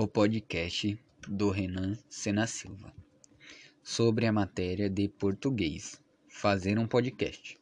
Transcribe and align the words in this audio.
o 0.00 0.06
podcast 0.06 0.96
do 1.26 1.50
Renan 1.50 1.98
Sena 2.08 2.46
Silva 2.46 2.94
sobre 3.82 4.26
a 4.26 4.32
matéria 4.32 4.88
de 4.88 5.08
português. 5.08 6.00
Fazer 6.28 6.78
um 6.78 6.86
podcast. 6.86 7.58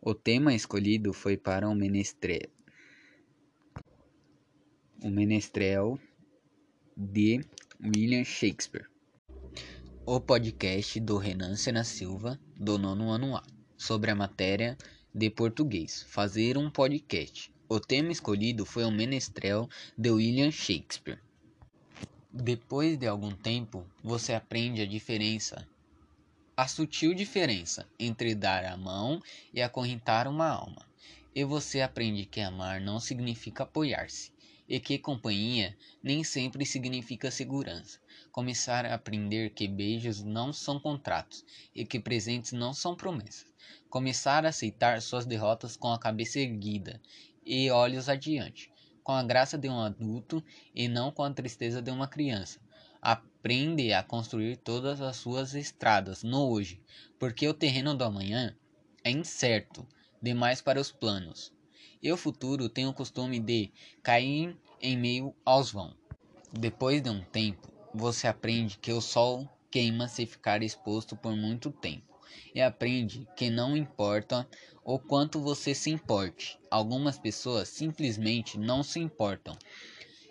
O 0.00 0.14
tema 0.14 0.54
escolhido 0.54 1.12
foi 1.12 1.36
para 1.36 1.68
o 1.68 1.74
menestrel. 1.74 2.48
O 5.04 5.10
menestrel 5.10 5.98
de 6.96 7.44
William 7.84 8.24
Shakespeare. 8.24 8.86
O 10.06 10.18
podcast 10.22 10.98
do 11.00 11.18
Renan 11.18 11.54
Sena 11.54 11.84
Silva, 11.84 12.40
do 12.56 12.78
nono 12.78 13.10
ano 13.10 13.36
A, 13.36 13.42
sobre 13.76 14.10
a 14.10 14.14
matéria 14.14 14.74
de 15.14 15.28
português. 15.28 16.02
Fazer 16.08 16.56
um 16.56 16.70
podcast. 16.70 17.52
O 17.68 17.78
tema 17.78 18.10
escolhido 18.10 18.64
foi 18.64 18.84
o 18.84 18.90
menestrel 18.90 19.68
de 19.98 20.10
William 20.10 20.50
Shakespeare. 20.50 21.20
Depois 22.34 22.96
de 22.96 23.06
algum 23.06 23.30
tempo, 23.30 23.86
você 24.02 24.32
aprende 24.32 24.80
a 24.80 24.86
diferença, 24.86 25.68
a 26.56 26.66
sutil 26.66 27.12
diferença 27.12 27.86
entre 28.00 28.34
dar 28.34 28.64
a 28.64 28.74
mão 28.74 29.20
e 29.52 29.60
acorrentar 29.60 30.26
uma 30.26 30.48
alma. 30.48 30.82
E 31.34 31.44
você 31.44 31.82
aprende 31.82 32.24
que 32.24 32.40
amar 32.40 32.80
não 32.80 32.98
significa 32.98 33.64
apoiar-se, 33.64 34.32
e 34.66 34.80
que 34.80 34.98
companhia 34.98 35.76
nem 36.02 36.24
sempre 36.24 36.64
significa 36.64 37.30
segurança. 37.30 38.00
Começar 38.30 38.86
a 38.86 38.94
aprender 38.94 39.50
que 39.50 39.68
beijos 39.68 40.22
não 40.22 40.54
são 40.54 40.80
contratos 40.80 41.44
e 41.74 41.84
que 41.84 42.00
presentes 42.00 42.52
não 42.52 42.72
são 42.72 42.96
promessas. 42.96 43.44
Começar 43.90 44.46
a 44.46 44.48
aceitar 44.48 45.02
suas 45.02 45.26
derrotas 45.26 45.76
com 45.76 45.92
a 45.92 46.00
cabeça 46.00 46.40
erguida 46.40 46.98
e 47.44 47.70
olhos 47.70 48.08
adiante 48.08 48.71
com 49.02 49.12
a 49.12 49.22
graça 49.22 49.58
de 49.58 49.68
um 49.68 49.80
adulto 49.80 50.42
e 50.74 50.88
não 50.88 51.10
com 51.10 51.22
a 51.22 51.32
tristeza 51.32 51.82
de 51.82 51.90
uma 51.90 52.06
criança. 52.06 52.60
Aprende 53.00 53.92
a 53.92 54.02
construir 54.02 54.56
todas 54.56 55.00
as 55.00 55.16
suas 55.16 55.54
estradas 55.54 56.22
no 56.22 56.48
hoje, 56.48 56.80
porque 57.18 57.46
o 57.48 57.54
terreno 57.54 57.94
do 57.94 58.04
amanhã 58.04 58.56
é 59.02 59.10
incerto 59.10 59.86
demais 60.20 60.60
para 60.60 60.80
os 60.80 60.92
planos. 60.92 61.52
E 62.02 62.12
o 62.12 62.16
futuro 62.16 62.68
tem 62.68 62.86
o 62.86 62.94
costume 62.94 63.40
de 63.40 63.72
cair 64.02 64.56
em 64.80 64.96
meio 64.96 65.34
aos 65.44 65.72
vão. 65.72 65.94
Depois 66.52 67.02
de 67.02 67.10
um 67.10 67.22
tempo, 67.22 67.72
você 67.94 68.26
aprende 68.26 68.78
que 68.78 68.92
o 68.92 69.00
sol 69.00 69.48
queima 69.70 70.06
se 70.08 70.26
ficar 70.26 70.62
exposto 70.62 71.16
por 71.16 71.34
muito 71.34 71.70
tempo 71.70 72.12
e 72.54 72.60
aprende 72.60 73.26
que 73.36 73.50
não 73.50 73.76
importa 73.76 74.46
o 74.84 74.98
quanto 74.98 75.40
você 75.40 75.74
se 75.74 75.90
importe. 75.90 76.58
Algumas 76.70 77.18
pessoas 77.18 77.68
simplesmente 77.68 78.58
não 78.58 78.82
se 78.82 78.98
importam 78.98 79.56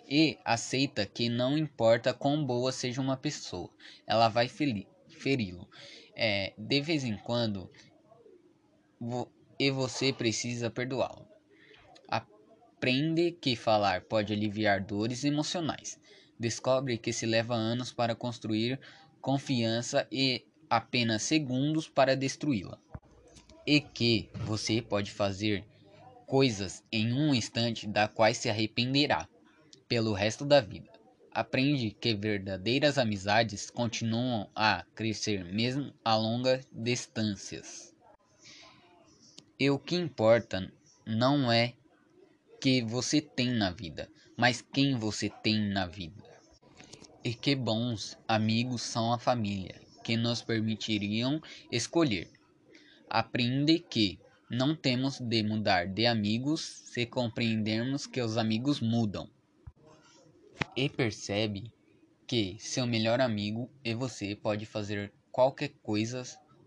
e 0.08 0.38
aceita 0.44 1.06
que 1.06 1.28
não 1.28 1.56
importa 1.56 2.12
quão 2.12 2.44
boa 2.44 2.70
seja 2.70 3.00
uma 3.00 3.16
pessoa, 3.16 3.70
ela 4.06 4.28
vai 4.28 4.48
feri-lo. 4.48 5.68
É, 6.14 6.52
de 6.58 6.80
vez 6.82 7.04
em 7.04 7.16
quando 7.16 7.70
vo 9.00 9.30
e 9.58 9.70
você 9.70 10.12
precisa 10.12 10.70
perdoá-lo. 10.70 11.26
Aprende 12.08 13.30
que 13.32 13.54
falar 13.54 14.02
pode 14.02 14.32
aliviar 14.32 14.82
dores 14.82 15.24
emocionais. 15.24 15.98
Descobre 16.38 16.98
que 16.98 17.12
se 17.12 17.24
leva 17.24 17.54
anos 17.54 17.92
para 17.92 18.14
construir 18.14 18.80
confiança 19.20 20.06
e 20.10 20.44
apenas 20.68 21.22
segundos 21.22 21.88
para 21.88 22.16
destruí-la. 22.16 22.78
E 23.66 23.80
que 23.80 24.28
você 24.44 24.82
pode 24.82 25.10
fazer 25.10 25.64
coisas 26.26 26.82
em 26.90 27.12
um 27.12 27.34
instante 27.34 27.86
da 27.86 28.08
quais 28.08 28.38
se 28.38 28.48
arrependerá 28.48 29.28
pelo 29.86 30.12
resto 30.12 30.44
da 30.44 30.60
vida. 30.60 30.90
Aprende 31.30 31.90
que 31.90 32.14
verdadeiras 32.14 32.98
amizades 32.98 33.70
continuam 33.70 34.48
a 34.54 34.84
crescer 34.94 35.44
mesmo 35.44 35.92
a 36.04 36.16
longas 36.16 36.66
distâncias. 36.72 37.94
E 39.58 39.70
o 39.70 39.78
que 39.78 39.94
importa 39.94 40.72
não 41.06 41.52
é 41.52 41.74
que 42.60 42.82
você 42.82 43.20
tem 43.20 43.50
na 43.50 43.70
vida, 43.70 44.08
mas 44.36 44.60
quem 44.60 44.96
você 44.96 45.28
tem 45.28 45.60
na 45.60 45.86
vida. 45.86 46.22
E 47.22 47.34
que 47.34 47.54
bons 47.54 48.18
amigos 48.26 48.82
são 48.82 49.12
a 49.12 49.18
família 49.18 49.80
que 50.02 50.16
nos 50.16 50.42
permitiriam 50.42 51.40
escolher. 51.70 52.28
Aprende 53.14 53.78
que 53.78 54.18
não 54.48 54.74
temos 54.74 55.20
de 55.20 55.42
mudar 55.42 55.86
de 55.86 56.06
amigos 56.06 56.62
se 56.62 57.04
compreendermos 57.04 58.06
que 58.06 58.22
os 58.22 58.38
amigos 58.38 58.80
mudam. 58.80 59.28
E 60.74 60.88
percebe 60.88 61.70
que 62.26 62.56
seu 62.58 62.86
melhor 62.86 63.20
amigo 63.20 63.70
e 63.84 63.92
você 63.92 64.34
pode 64.34 64.64
fazer 64.64 65.12
qualquer 65.30 65.74
coisa 65.82 66.22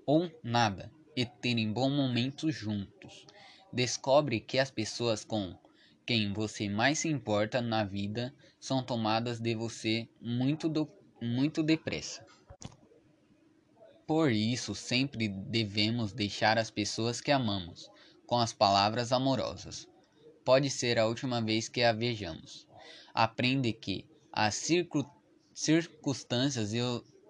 ou 0.05 0.29
nada 0.43 0.91
e 1.15 1.25
terem 1.25 1.73
bons 1.73 1.89
momentos 1.89 2.53
juntos. 2.53 3.25
Descobre 3.73 4.39
que 4.39 4.59
as 4.59 4.69
pessoas 4.69 5.25
com 5.25 5.57
quem 6.05 6.31
você 6.31 6.69
mais 6.69 6.99
se 6.99 7.07
importa 7.07 7.59
na 7.59 7.83
vida 7.83 8.31
são 8.59 8.83
tomadas 8.83 9.39
de 9.39 9.55
você 9.55 10.07
muito, 10.21 10.69
do, 10.69 10.87
muito 11.19 11.63
depressa. 11.63 12.23
Por 14.07 14.31
isso, 14.31 14.75
sempre 14.75 15.27
devemos 15.27 16.13
deixar 16.13 16.59
as 16.59 16.69
pessoas 16.69 17.19
que 17.19 17.31
amamos 17.31 17.89
com 18.27 18.37
as 18.37 18.53
palavras 18.53 19.11
amorosas. 19.11 19.87
Pode 20.43 20.69
ser 20.69 20.99
a 20.99 21.07
última 21.07 21.41
vez 21.41 21.67
que 21.67 21.81
a 21.81 21.91
vejamos. 21.91 22.67
Aprende 23.13 23.73
que 23.73 24.05
as 24.31 24.63
circunstâncias 25.53 26.71
e 26.73 26.79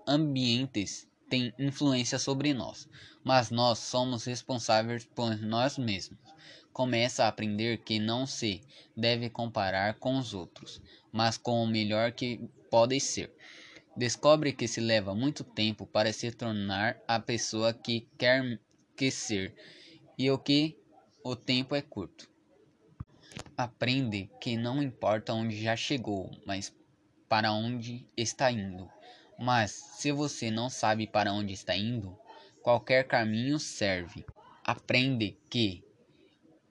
ambientes 0.06 1.08
têm 1.30 1.54
influência 1.58 2.20
sobre 2.20 2.54
nós, 2.54 2.90
mas 3.24 3.50
nós 3.52 3.80
somos 3.80 4.26
responsáveis 4.26 5.06
por 5.06 5.38
nós 5.38 5.78
mesmos. 5.78 6.20
Começa 6.74 7.24
a 7.24 7.30
aprender 7.30 7.78
que 7.86 8.00
não 8.00 8.26
se 8.26 8.62
deve 8.98 9.30
comparar 9.30 9.94
com 9.94 10.18
os 10.18 10.34
outros, 10.34 10.82
mas 11.10 11.38
com 11.38 11.64
o 11.64 11.68
melhor 11.68 12.12
que 12.12 12.50
pode 12.70 13.00
ser. 13.00 13.34
Descobre 13.98 14.52
que 14.52 14.68
se 14.68 14.82
leva 14.82 15.16
muito 15.16 15.42
tempo 15.42 15.88
para 15.88 16.12
se 16.12 16.30
tornar 16.30 17.02
a 17.08 17.18
pessoa 17.18 17.74
que 17.74 18.10
quer 18.18 18.60
que 18.94 19.10
ser 19.10 19.56
e 20.18 20.30
o 20.30 20.38
que 20.38 20.78
o 21.24 21.34
tempo 21.34 21.74
é 21.76 21.82
curto. 21.82 22.30
Aprende 23.58 24.30
que 24.42 24.58
não 24.58 24.84
importa 24.84 25.34
onde 25.34 25.64
já 25.64 25.78
chegou, 25.78 26.30
mas 26.46 26.76
para 27.30 27.54
onde 27.54 28.06
está 28.18 28.52
indo. 28.52 28.90
Mas 29.40 29.72
se 29.72 30.12
você 30.12 30.52
não 30.52 30.70
sabe 30.70 31.08
para 31.08 31.32
onde 31.32 31.54
está 31.54 31.74
indo, 31.74 32.18
qualquer 32.62 33.08
caminho 33.08 33.58
serve. 33.58 34.26
Aprende 34.62 35.38
que 35.50 35.86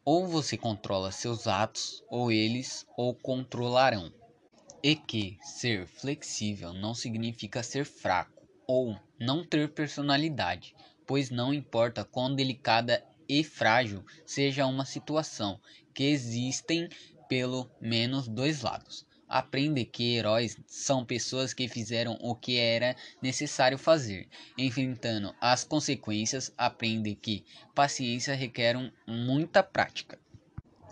ou 0.05 0.27
você 0.27 0.59
controla 0.59 1.11
seus 1.11 1.47
atos, 1.47 2.05
ou 2.11 2.31
eles 2.31 2.87
o 2.99 3.15
controlarão 3.15 4.13
e 4.85 4.95
que 4.95 5.39
ser 5.41 5.87
flexível 5.87 6.75
não 6.75 6.95
significa 6.95 7.63
ser 7.63 7.87
fraco 7.87 8.47
ou 8.67 8.95
não 9.19 9.43
ter 9.43 9.73
personalidade, 9.73 10.75
pois 11.07 11.31
não 11.31 11.55
importa 11.55 12.05
quão 12.05 12.35
delicada 12.35 13.03
e 13.27 13.43
frágil 13.43 14.05
seja 14.27 14.67
uma 14.67 14.85
situação, 14.85 15.59
que 15.95 16.05
existem 16.05 16.87
pelo 17.31 17.71
menos 17.81 18.29
dois 18.29 18.61
lados. 18.61 19.07
Aprende 19.27 19.87
que 19.87 20.17
heróis 20.17 20.61
são 20.67 21.03
pessoas 21.03 21.55
que 21.55 21.67
fizeram 21.67 22.19
o 22.21 22.35
que 22.35 22.59
era 22.59 22.95
necessário 23.23 23.79
fazer, 23.79 24.29
enfrentando 24.59 25.35
as 25.41 25.65
consequências. 25.65 26.53
Aprende 26.59 27.15
que 27.15 27.43
paciência 27.75 28.35
requer 28.35 28.77
muita 29.07 29.63
prática. 29.63 30.19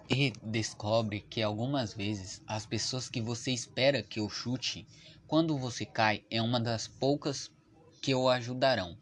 E 0.09 0.33
descobre 0.43 1.21
que 1.21 1.43
algumas 1.43 1.95
vezes 1.95 2.43
as 2.47 2.67
pessoas 2.67 3.09
que 3.09 3.21
você 3.21 3.51
espera 3.53 4.03
que 4.03 4.21
o 4.21 4.29
chute 4.29 4.87
quando 5.27 5.57
você 5.57 5.87
cai 5.87 6.23
é 6.31 6.43
uma 6.43 6.61
das 6.61 6.87
poucas 6.87 7.51
que 8.03 8.15
o 8.15 8.29
ajudarão. 8.29 8.97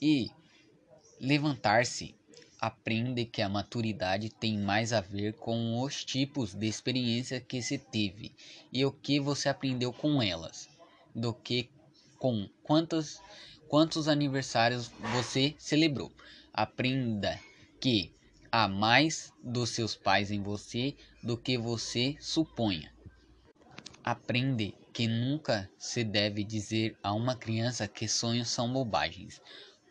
E 0.00 0.30
levantar-se 1.20 2.14
aprende 2.60 3.24
que 3.24 3.42
a 3.42 3.48
maturidade 3.48 4.30
tem 4.30 4.58
mais 4.58 4.92
a 4.92 5.00
ver 5.00 5.34
com 5.34 5.80
os 5.80 6.04
tipos 6.04 6.54
de 6.54 6.66
experiência 6.66 7.40
que 7.40 7.60
se 7.60 7.78
teve 7.78 8.32
e 8.72 8.84
o 8.84 8.92
que 8.92 9.20
você 9.20 9.48
aprendeu 9.48 9.92
com 9.92 10.22
elas, 10.22 10.68
do 11.14 11.34
que 11.34 11.68
com 12.18 12.48
quantos, 12.62 13.20
quantos 13.68 14.08
aniversários 14.08 14.88
você 15.12 15.54
celebrou. 15.58 16.12
Aprenda 16.52 17.38
que 17.80 18.14
há 18.56 18.68
mais 18.68 19.32
dos 19.42 19.70
seus 19.70 19.96
pais 19.96 20.30
em 20.30 20.40
você 20.40 20.94
do 21.20 21.36
que 21.36 21.58
você 21.58 22.16
suponha. 22.20 22.94
Aprende 24.04 24.76
que 24.92 25.08
nunca 25.08 25.68
se 25.76 26.04
deve 26.04 26.44
dizer 26.44 26.96
a 27.02 27.12
uma 27.12 27.34
criança 27.34 27.88
que 27.88 28.06
sonhos 28.06 28.48
são 28.48 28.72
bobagens. 28.72 29.42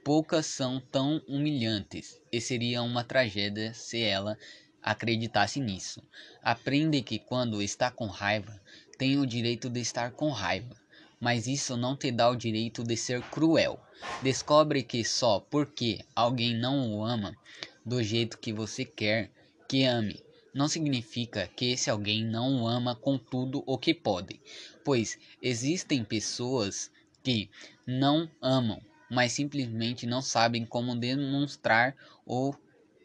Poucas 0.01 0.45
são 0.45 0.79
tão 0.79 1.21
humilhantes 1.27 2.21
e 2.31 2.39
seria 2.39 2.81
uma 2.81 3.03
tragédia 3.03 3.73
se 3.73 4.01
ela 4.01 4.37
acreditasse 4.81 5.59
nisso. 5.59 6.01
Aprende 6.41 7.01
que 7.01 7.19
quando 7.19 7.61
está 7.61 7.91
com 7.91 8.07
raiva, 8.07 8.61
tem 8.97 9.19
o 9.19 9.27
direito 9.27 9.69
de 9.69 9.81
estar 9.81 10.11
com 10.11 10.29
raiva, 10.29 10.73
mas 11.19 11.47
isso 11.47 11.75
não 11.75 11.97
te 11.97 12.11
dá 12.11 12.29
o 12.29 12.35
direito 12.37 12.81
de 12.81 12.95
ser 12.95 13.21
cruel. 13.23 13.77
Descobre 14.21 14.83
que 14.83 15.03
só 15.03 15.41
porque 15.41 15.99
alguém 16.15 16.55
não 16.55 16.93
o 16.93 17.03
ama 17.03 17.35
do 17.85 18.01
jeito 18.01 18.37
que 18.37 18.53
você 18.53 18.85
quer 18.85 19.31
que 19.67 19.83
ame, 19.83 20.23
não 20.53 20.67
significa 20.67 21.47
que 21.47 21.71
esse 21.71 21.89
alguém 21.89 22.23
não 22.23 22.61
o 22.61 22.67
ama 22.67 22.95
com 22.95 23.17
tudo 23.17 23.63
o 23.65 23.77
que 23.77 23.93
pode, 23.93 24.39
pois 24.85 25.17
existem 25.41 26.03
pessoas 26.03 26.91
que 27.23 27.49
não 27.87 28.29
amam, 28.41 28.79
mas 29.09 29.31
simplesmente 29.31 30.05
não 30.05 30.21
sabem 30.21 30.65
como 30.65 30.95
demonstrar 30.95 31.95
ou, 32.25 32.55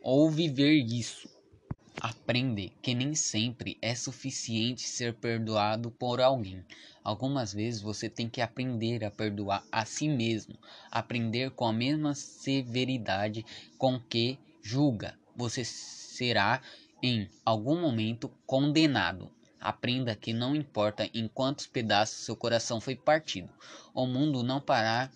ou 0.02 0.30
viver 0.30 0.74
isso. 0.74 1.28
Aprende 2.00 2.72
que 2.80 2.94
nem 2.94 3.14
sempre 3.14 3.76
é 3.82 3.94
suficiente 3.94 4.82
ser 4.82 5.14
perdoado 5.14 5.90
por 5.90 6.20
alguém. 6.20 6.64
Algumas 7.02 7.52
vezes 7.52 7.80
você 7.80 8.08
tem 8.08 8.28
que 8.28 8.40
aprender 8.40 9.04
a 9.04 9.10
perdoar 9.10 9.64
a 9.72 9.84
si 9.84 10.08
mesmo, 10.08 10.54
aprender 10.92 11.50
com 11.50 11.66
a 11.66 11.72
mesma 11.72 12.14
severidade 12.14 13.44
com 13.76 13.98
que 13.98 14.38
julga. 14.68 15.18
Você 15.34 15.64
será 15.64 16.60
em 17.02 17.26
algum 17.42 17.80
momento 17.80 18.30
condenado. 18.46 19.30
Aprenda 19.58 20.14
que 20.14 20.34
não 20.34 20.54
importa 20.54 21.08
em 21.14 21.26
quantos 21.26 21.66
pedaços 21.66 22.26
seu 22.26 22.36
coração 22.36 22.78
foi 22.80 22.94
partido, 22.94 23.48
o 23.94 24.06
mundo 24.06 24.42
não 24.42 24.60
parar 24.60 25.10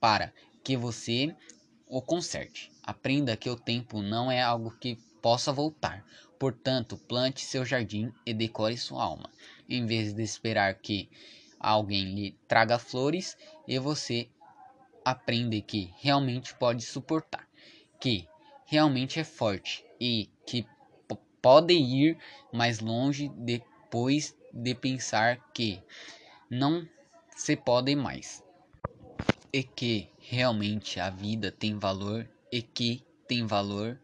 para 0.00 0.32
que 0.62 0.76
você 0.76 1.34
o 1.88 2.00
conserte. 2.00 2.70
Aprenda 2.82 3.36
que 3.36 3.50
o 3.50 3.56
tempo 3.56 4.00
não 4.00 4.30
é 4.30 4.40
algo 4.40 4.70
que 4.70 4.96
possa 5.20 5.52
voltar. 5.52 6.04
Portanto, 6.38 6.96
plante 6.96 7.44
seu 7.44 7.64
jardim 7.64 8.12
e 8.24 8.32
decore 8.32 8.78
sua 8.78 9.02
alma, 9.02 9.28
em 9.68 9.84
vez 9.84 10.14
de 10.14 10.22
esperar 10.22 10.72
que 10.74 11.10
alguém 11.58 12.14
lhe 12.14 12.38
traga 12.46 12.78
flores 12.78 13.36
e 13.66 13.78
você 13.78 14.28
aprende 15.04 15.60
que 15.60 15.92
realmente 15.98 16.54
pode 16.54 16.82
suportar, 16.82 17.48
que 18.00 18.28
realmente 18.66 19.18
é 19.18 19.24
forte 19.24 19.84
e 20.00 20.28
que 20.44 20.66
pode 21.40 21.74
ir 21.74 22.18
mais 22.52 22.80
longe 22.80 23.30
depois 23.36 24.36
de 24.52 24.74
pensar 24.74 25.38
que 25.54 25.80
não 26.50 26.86
se 27.36 27.56
pode 27.56 27.94
mais. 27.94 28.42
E 29.52 29.62
que 29.62 30.10
realmente 30.18 30.98
a 30.98 31.08
vida 31.08 31.52
tem 31.52 31.78
valor 31.78 32.28
e 32.50 32.60
que 32.60 33.02
tem 33.28 33.46
valor 33.46 33.98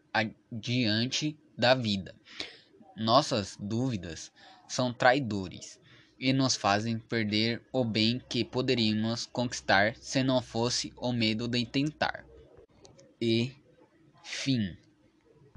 diante 0.51 1.37
da 1.57 1.75
vida. 1.75 2.15
Nossas 2.95 3.57
dúvidas 3.59 4.31
são 4.67 4.93
traidores 4.93 5.79
e 6.17 6.31
nos 6.31 6.55
fazem 6.55 6.97
perder 6.97 7.61
o 7.71 7.83
bem 7.83 8.21
que 8.29 8.45
poderíamos 8.45 9.25
conquistar 9.25 9.95
se 9.97 10.23
não 10.23 10.41
fosse 10.41 10.93
o 10.95 11.11
medo 11.11 11.47
de 11.47 11.65
tentar. 11.65 12.25
E 13.19 13.51
Fim. 14.23 14.77